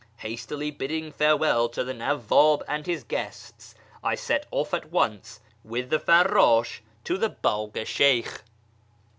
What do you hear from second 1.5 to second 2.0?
to the